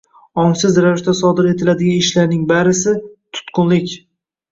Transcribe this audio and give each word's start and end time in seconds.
Ongsiz 0.43 0.77
ravishda 0.85 1.13
sodir 1.19 1.49
etiladigan 1.49 1.99
ishlarning 2.05 2.47
barisi– 2.53 2.95
tutqunlik. 3.39 3.93